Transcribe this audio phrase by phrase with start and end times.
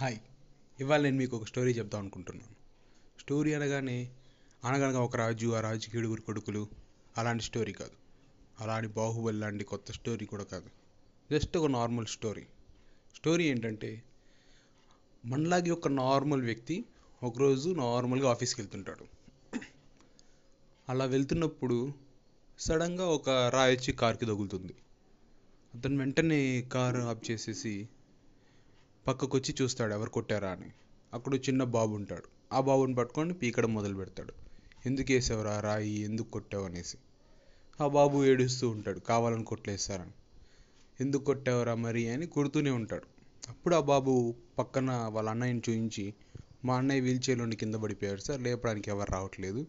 [0.00, 0.18] Hi.
[0.80, 2.54] ఇవాళ నేను మీకు ఒక స్టోరీ చెప్దాం అనుకుంటున్నాను.
[3.20, 4.10] స్టోరీ అనగానే
[4.64, 6.68] అనగనగా ఒక రాజు ఆ రాజుకి ఏడుగురు కొడుకులు
[7.18, 7.90] అలాంటి స్టోరీ కాదు.
[8.60, 10.70] అలాంటి బాహుబలి లాంటి కొత్త స్టోరీ కూడా కాదు.
[11.32, 12.42] జస్ట్ ఒక నార్మల్ స్టోరీ.
[13.16, 14.02] స్టోరీ ఏంటంటే
[15.24, 16.84] మనలాగే ఒక నార్మల్ వ్యక్తి
[17.22, 19.06] ఒకరోజు నార్మల్గా ఆఫీస్కి వెళ్తుంటాడు.
[20.88, 21.92] అలా వెళ్తున్నప్పుడు
[22.58, 24.74] సడన్గా ఒక రాయి వచ్చి కార్కి తగులుతుంది.
[25.74, 27.88] అతను వెంటనే కారు ఆఫ్ చేసేసి
[29.08, 30.72] పక్కకు వచ్చి చూస్తాడు ఎవరు కొట్టారా అని.
[31.14, 32.22] అక్కడ చిన్న బాబు ఉంటాడు.
[32.52, 34.32] ఆ బాబుని పట్టుకొని పీకడం మొదలు పెడతాడు.
[34.86, 35.60] ఎందుకు వేసావురా?
[35.60, 35.90] రాయి.
[35.90, 36.64] ఎందుకు కొట్టావు?
[36.64, 36.96] అనేసి.
[37.80, 38.98] ఆ బాబు ఏడుస్తూ ఉంటాడు.
[38.98, 40.10] కావాలని కొట్లేస్తారని
[41.00, 42.08] ఎందుకు కొట్టావురా మరి?
[42.08, 43.06] అని కొడుతూనే ఉంటాడు.
[43.48, 46.14] అప్పుడు ఆ బాబు పక్కన వాళ్ళ అన్నయ్యని చూపించి
[46.64, 48.40] మా అన్నయ్య వీల్ చైర్లోని కింద పడిపోయారు సార్.
[48.40, 49.66] లేపడానికి ఎవరు రావట్లేదు.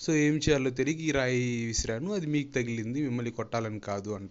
[0.00, 2.12] సో ఏం చేయాలో తిరిగి ఈ రాయి విసిరాను.
[2.12, 3.02] అది మీకు తగిలింది.
[3.02, 4.30] మిమ్మల్ని కొట్టాలని కాదు అంట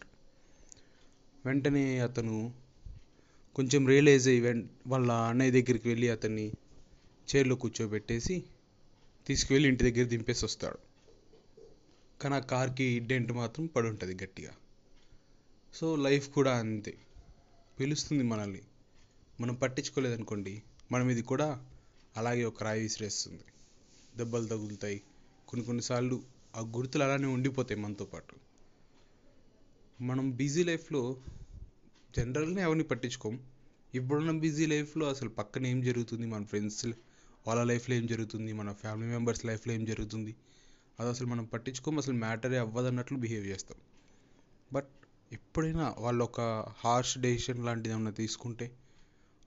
[1.45, 2.53] వెంటనే అతను
[3.55, 6.53] కొంచెం రియలైజ్ అయ్యి వాళ్ళ అన్నయ్య దగ్గరికి వెళ్ళి అతన్ని
[7.35, 8.43] చైర్లో కూర్చోబెట్టేసి
[9.27, 10.77] తీసుకువెళ్ళి ఇంటి దగ్గర దింపేసి వస్తాడు.
[12.21, 14.51] కానీ ఆ కార్కి డెంట్ మాత్రం పడి ఉంటుంది గట్టిగా.
[15.73, 16.97] సో లైఫ్ కూడా అంతే.
[17.79, 18.61] పిలుస్తుంది మనల్ని.
[19.41, 21.65] మనం పట్టించుకోలేదనుకోండి మన మీద కూడా
[22.17, 23.43] అలాగే ఒక రాయి విసిరేస్తుంది.
[24.17, 25.01] దెబ్బలు తగులుతాయి.
[25.47, 26.23] కొన్ని కొన్నిసార్లు
[26.55, 28.35] ఆ గుర్తులు అలానే ఉండిపోతాయి మనతో పాటు.
[30.03, 31.17] మనం బిజీ లైఫ్లో
[32.17, 33.39] జనరల్గా ఎవరిని పట్టించుకోం
[33.95, 36.25] ఇప్పుడున్న బిజీ లైఫ్లో అసలు పక్కన ఏం జరుగుతుంది?
[36.25, 36.85] మన ఫ్రెండ్స్
[37.47, 38.53] వాళ్ళ లైఫ్లో ఏం జరుగుతుంది?
[38.53, 40.35] మన ఫ్యామిలీ మెంబర్స్ లైఫ్లో ఏం జరుగుతుంది?
[40.99, 43.77] అది అసలు మనం పట్టించుకోం అసలు మ్యాటరే అవ్వదన్నట్లు బిహేవ్ చేస్తాం.
[44.73, 44.87] బట్
[45.31, 46.41] ఎప్పుడైనా వాళ్ళు ఒక
[46.77, 48.71] హార్ష్ డెసిషన్ లాంటిది ఏమన్నా తీసుకుంటే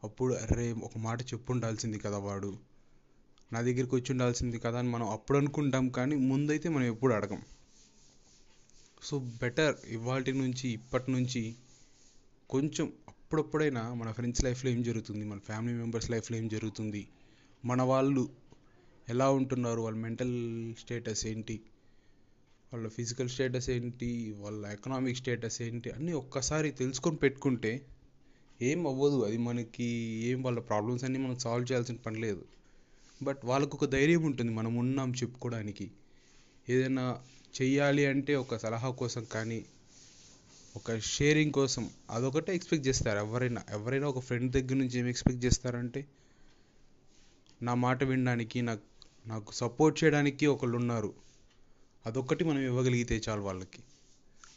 [0.04, 2.58] అప్పుడు అరే ఒక మాట చెప్పు ఉండాల్సింది కదా వాడు.
[3.52, 7.42] నా దగ్గరికి వచ్చి ఉండాల్సింది కదా అని మనం అప్పుడు అనుకుంటాం కానీ ముందైతే మనం ఎప్పుడు అడగం.
[9.02, 11.54] సో బెటర్ ఇవాటి నుంచి ఇప్పటి నుంచి
[12.53, 15.25] కొంచెం అప్పుడప్పుడైనా మన ఫ్రెండ్స్ లైఫ్లో ఏం జరుగుతుంది?
[15.25, 17.09] మన ఫ్యామిలీ మెంబర్స్ లైఫ్లో ఏం జరుగుతుంది?
[17.64, 18.28] మన వాళ్ళు
[19.09, 19.81] ఎలా ఉంటున్నారు?
[19.81, 21.61] వాళ్ళ మెంటల్ స్టేటస్ ఏంటి?
[22.72, 24.34] వాళ్ళ ఫిజికల్ స్టేటస్ ఏంటి?
[24.38, 25.91] వాళ్ళ ఎకనామిక్ స్టేటస్ ఏంటి?
[25.91, 27.87] అన్నీ ఒక్కసారి తెలుసుకొని పెట్టుకుంటే
[28.62, 29.25] ఏం అవ్వదు.
[29.25, 29.84] అది మనకి
[30.25, 32.44] ఏం వాళ్ళ ప్రాబ్లమ్స్ అన్నీ మనం సాల్వ్ చేయాల్సిన పని లేదు.
[33.22, 34.53] బట్ వాళ్ళకు ఒక ధైర్యం ఉంటుంది.
[34.53, 35.91] మనం ఉన్నాం చెప్పుకోవడానికి.
[36.69, 37.22] ఏదైనా
[37.62, 39.65] చెయ్యాలి అంటే ఒక సలహా కోసం కానీ
[40.77, 43.19] ఒక షేరింగ్ కోసం అదొకటే ఎక్స్పెక్ట్ చేస్తారు.
[43.19, 46.06] ఎవరైనా ఎవరైనా ఒక ఫ్రెండ్ దగ్గర నుంచి ఏం ఎక్స్పెక్ట్ చేస్తారంటే
[47.62, 48.81] నా మాట వినడానికి నాకు
[49.27, 51.15] నాకు సపోర్ట్ చేయడానికి ఒకళ్ళు ఉన్నారు.
[52.06, 53.82] అదొక్కటి మనం ఇవ్వగలిగితే చాలు వాళ్ళకి.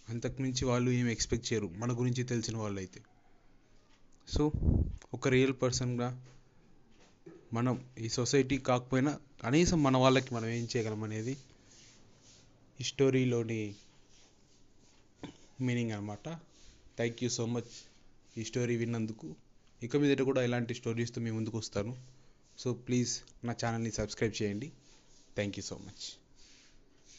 [0.10, 1.68] అంతకుమించి వాళ్ళు ఏం ఎక్స్పెక్ట్ చేయరు.
[1.78, 3.02] మన గురించి తెలిసిన వాళ్ళు అయితే
[4.28, 4.52] సో
[5.14, 6.26] ఒక రియల్ పర్సన్గా
[7.54, 11.38] మనం ఈ సొసైటీ కాకపోయినా కనీసం మన వాళ్ళకి మనం ఏం చేయగలం అనేది
[12.82, 13.76] ఈ స్టోరీలోని
[15.62, 16.30] మీనింగ్ అనమాట.
[16.98, 17.74] థ్యాంక్ యూ సో మచ్
[18.38, 19.36] ఈ స్టోరీ విన్నందుకు.
[19.84, 21.98] ఇక మీదట కూడా ఇలాంటి స్టోరీస్తో మీ ముందుకు వస్తాను.
[22.58, 24.72] సో ప్లీజ్ నా ఛానల్ని సబ్స్క్రైబ్ చేయండి.
[25.36, 26.25] Thank you so much